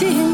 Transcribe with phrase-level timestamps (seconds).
[0.00, 0.29] день все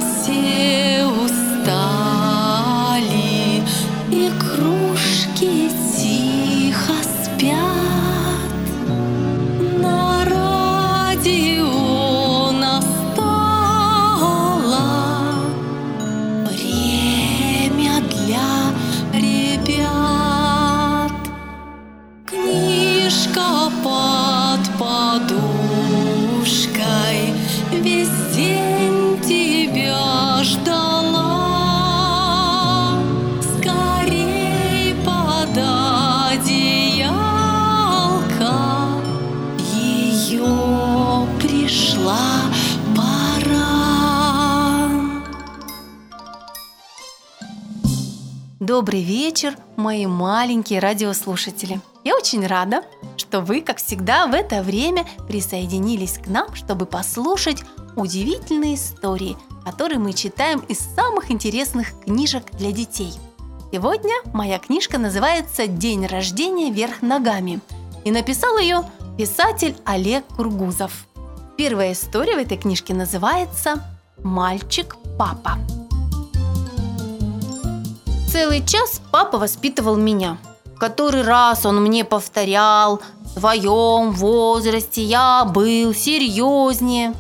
[40.37, 42.43] ее пришла
[42.95, 44.91] пора.
[48.61, 51.81] Добрый вечер, мои маленькие радиослушатели.
[52.05, 52.83] Я очень рада,
[53.17, 57.63] что вы, как всегда, в это время присоединились к нам, чтобы послушать
[57.97, 63.13] удивительные истории, которые мы читаем из самых интересных книжек для детей.
[63.73, 67.61] Сегодня моя книжка называется «День рождения вверх ногами»
[68.05, 68.85] и написал ее
[69.17, 71.07] писатель Олег Кургузов.
[71.57, 73.83] Первая история в этой книжке называется
[74.23, 75.59] «Мальчик-папа».
[78.31, 80.37] Целый час папа воспитывал меня.
[80.79, 87.15] Который раз он мне повторял, в твоем возрасте я был серьезнее.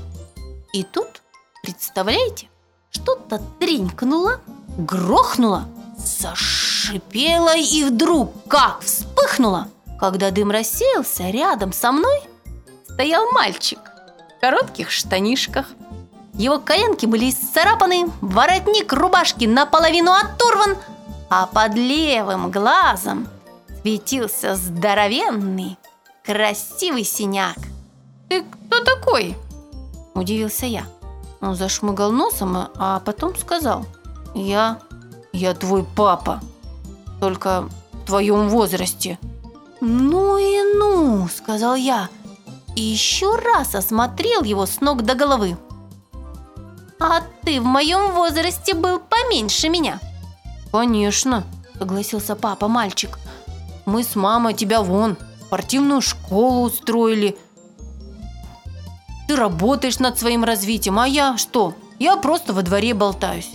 [0.75, 1.23] И тут,
[1.63, 2.49] представляете,
[2.91, 4.41] что-то тренькнуло,
[4.77, 5.65] грохнуло,
[5.97, 9.69] зашипело и вдруг как вспыхнуло.
[9.99, 12.21] Когда дым рассеялся, рядом со мной
[12.85, 13.79] стоял мальчик
[14.37, 15.67] в коротких штанишках.
[16.35, 20.77] Его коленки были исцарапаны, воротник рубашки наполовину оторван,
[21.31, 23.27] а под левым глазом
[23.81, 25.79] светился здоровенный,
[26.25, 27.57] красивый синяк.
[28.29, 29.35] «Ты кто такой?»–
[30.15, 30.85] удивился я.
[31.41, 33.87] Он зашмыгал носом, а потом сказал.
[34.35, 34.81] «Я...
[35.33, 36.41] я твой папа,
[37.21, 39.19] только в твоем возрасте».
[39.81, 42.09] «Ну и ну!»– сказал я.
[42.75, 45.57] И еще раз осмотрел его с ног до головы.
[46.99, 50.01] «А ты в моем возрасте был поменьше меня».
[50.73, 51.45] «Конечно»,–
[51.79, 53.19] согласился папа-мальчик.
[53.85, 57.37] «Мы с мамой тебя вон в спортивную школу устроили.
[59.29, 61.75] Ты работаешь над своим развитием, а я что?
[61.99, 63.53] Я просто во дворе болтаюсь».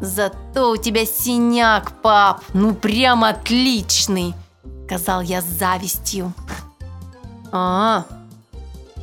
[0.00, 4.34] «Зато у тебя синяк, пап, ну прям отличный»,–
[4.86, 6.32] сказал я с завистью.
[7.52, 8.04] а,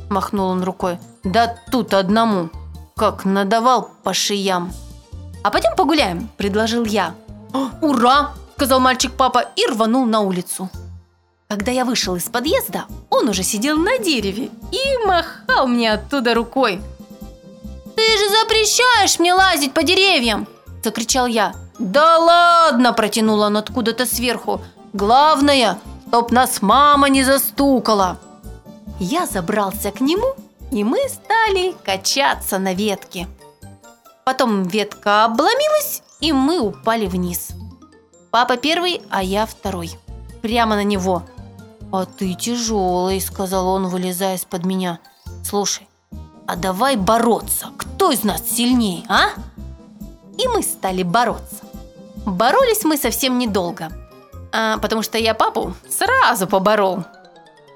[0.08, 2.50] махнул он рукой,– «да тут одному,
[2.96, 4.72] как надавал по шиям».
[5.42, 7.14] «А пойдем погуляем»,– предложил я.
[7.82, 10.70] «Ура!»– сказал мальчик-папа и рванул на улицу.
[11.48, 16.80] Когда я вышел из подъезда, он уже сидел на дереве и махал мне оттуда рукой.
[17.94, 20.48] «Ты же запрещаешь мне лазить по деревьям!»–
[20.82, 21.54] закричал я.
[21.78, 24.62] «Да ладно!»– протянул он откуда-то сверху.
[24.94, 28.18] «Главное, чтоб нас мама не застукала!»
[29.00, 30.36] Я забрался к нему,
[30.70, 33.26] и мы стали качаться на ветке.
[34.24, 37.48] Потом ветка обломилась, и мы упали вниз.
[38.30, 39.90] Папа первый, а я второй.
[40.42, 41.24] Прямо на него.
[41.92, 45.00] «А ты тяжелый»,— сказал он, вылезая из-под меня.
[45.44, 45.88] «Слушай,
[46.46, 47.72] а давай бороться.
[47.76, 49.30] Кто из нас сильнее, а?»
[50.38, 51.64] И мы стали бороться.
[52.26, 53.90] Боролись мы совсем недолго,
[54.56, 57.04] а, потому что я папу сразу поборол.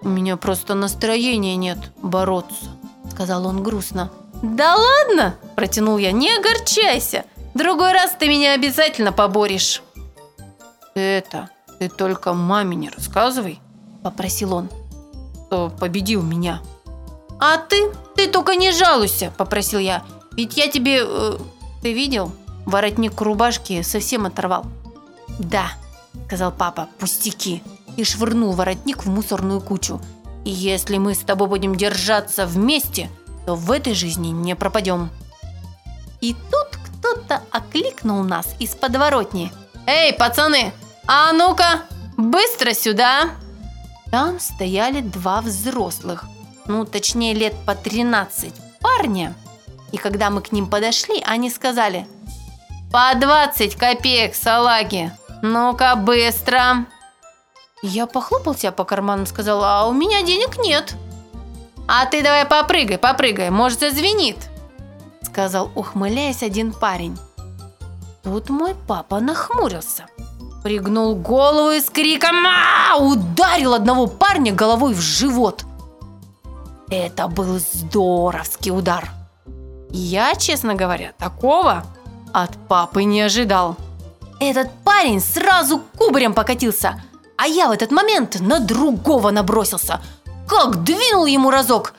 [0.01, 2.67] «У меня просто настроения нет бороться»,—
[3.11, 4.13] сказал он грустно.
[4.45, 6.13] «Да ладно!»– протянул я.
[6.13, 7.25] «Не огорчайся!
[7.55, 9.83] Другой раз ты меня обязательно поборешь!»
[10.95, 11.51] «Это
[11.81, 13.61] ты только маме не рассказывай!»–
[14.05, 14.69] попросил он.
[15.47, 16.63] «Кто победил меня?»
[17.41, 17.91] «А ты?
[18.15, 20.05] Ты только не жалуйся!»– попросил я.
[20.33, 21.01] «Ведь я тебе...
[21.03, 21.39] Э,
[21.83, 22.31] ты видел?
[22.67, 24.65] Воротник рубашки совсем оторвал».
[25.41, 25.73] «Да»,–
[26.29, 27.63] сказал папа,– «пустяки!»
[27.97, 29.99] и швырнул воротник в мусорную кучу.
[30.45, 33.09] «И если мы с тобой будем держаться вместе,
[33.47, 35.09] то в этой жизни не пропадем.
[36.21, 39.51] И тут кто-то окликнул нас из подворотни.
[39.87, 40.75] «Эй, пацаны,
[41.07, 41.85] а ну-ка,
[42.19, 43.31] быстро сюда!»
[44.11, 46.27] Там стояли два взрослых,
[46.67, 49.35] ну, точнее, лет по 13, парня.
[49.93, 52.07] И когда мы к ним подошли, они сказали
[52.93, 55.11] «По 20 копеек, салаги!
[55.43, 56.87] Ну-ка, быстро!»
[57.83, 60.95] Я похлопал себя по карманам, сказал «А у меня денег нет!»
[61.87, 64.37] «А ты давай попрыгай, попрыгай, может зазвенит»,
[65.23, 67.17] сказал, ухмыляясь один парень.
[68.23, 70.07] Тут мой папа нахмурился,
[70.63, 75.65] пригнул голову и с криком «А!» ударил одного парня головой в живот.
[76.91, 79.09] Это был здоровский удар.
[79.91, 81.85] Я, честно говоря, такого
[82.33, 83.77] от папы не ожидал.
[84.41, 87.03] Этот парень сразу кубарем покатился,
[87.37, 90.01] а я в этот момент на другого набросился.
[90.49, 91.95] Как двинул ему разок.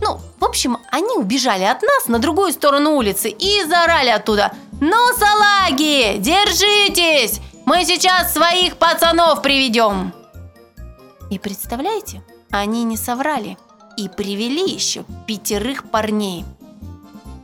[0.00, 4.52] Ну, в общем, они убежали от нас на другую сторону улицы и заорали оттуда.
[4.80, 7.40] «Ну, салаги, держитесь!
[7.64, 10.12] Мы сейчас своих пацанов приведем!»
[11.30, 13.56] И представляете, они не соврали
[13.96, 16.44] и привели еще пятерых парней.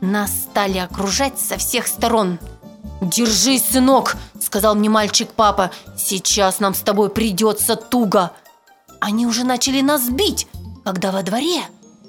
[0.01, 2.37] Нас стали окружать со всех сторон.
[3.01, 4.17] «Держись, сынок!»–
[4.51, 5.71] сказал мне мальчик-папа.
[5.97, 8.31] «Сейчас нам с тобой придется туго!»
[8.99, 10.45] Они уже начали нас бить,
[10.83, 11.61] когда во дворе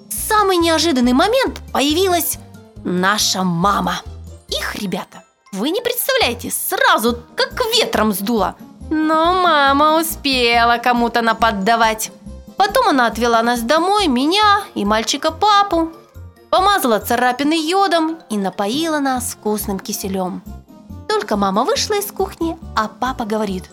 [0.08, 2.38] в самый неожиданный момент появилась
[2.82, 4.02] наша мама.
[4.48, 5.22] Их, ребята,
[5.52, 8.56] вы не представляете, сразу как ветром сдуло.
[8.90, 12.10] Но мама успела кому-то наподдавать.
[12.56, 15.92] Потом она отвела нас домой, меня и мальчика-папу,
[16.50, 20.42] помазала царапины йодом и напоила нас вкусным киселем.
[21.22, 23.70] Только мама вышла из кухни, а папа говорит,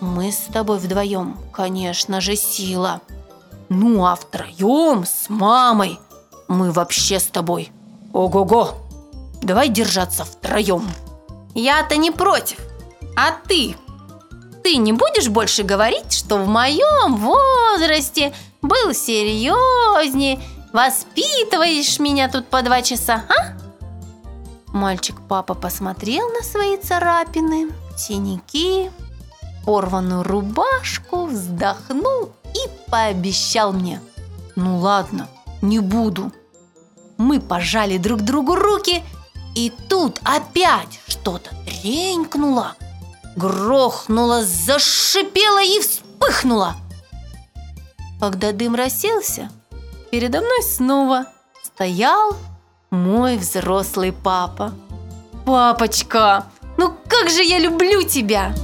[0.00, 3.00] «Мы с тобой вдвоем, конечно же, сила.
[3.68, 6.00] Ну а втроем с мамой
[6.48, 7.70] мы вообще с тобой.
[8.12, 8.70] Ого-го!
[9.40, 10.82] Давай держаться втроем».
[11.54, 12.58] «Я-то не против,
[13.16, 13.76] а ты
[14.64, 20.40] ты не будешь больше говорить, что в моем возрасте был серьезнее,
[20.72, 23.59] воспитываешь меня тут по два часа, а?
[24.72, 28.90] Мальчик-папа посмотрел на свои царапины, синяки,
[29.64, 34.00] порванную рубашку, вздохнул и пообещал мне.
[34.56, 35.28] Ну ладно,
[35.62, 36.32] не буду.
[37.18, 39.02] Мы пожали друг другу руки,
[39.54, 42.74] и тут опять что-то тренькнуло–
[43.36, 46.76] грохнула, зашипела и вспыхнула.
[48.20, 49.50] Когда дым рассеялся,
[50.10, 51.26] передо мной снова
[51.62, 52.36] стоял
[52.90, 54.72] мой взрослый папа.
[55.44, 56.46] Папочка,
[56.76, 58.54] ну как же я люблю тебя!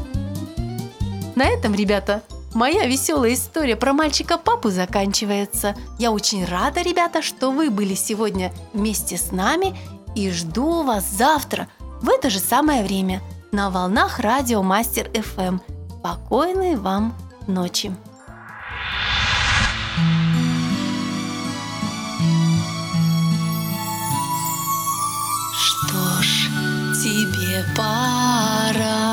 [1.35, 2.23] На этом, ребята,
[2.55, 5.77] моя веселая история про мальчика-папу заканчивается.
[5.99, 9.77] Я очень рада, ребята, что вы были сегодня вместе с нами
[10.15, 11.69] и жду вас завтра
[12.01, 13.21] в это же самое время–
[13.57, 15.61] на волнах радио Мастер ФМ.
[15.99, 17.15] Спокойной вам
[17.47, 17.91] ночи!
[27.77, 29.06] Тебе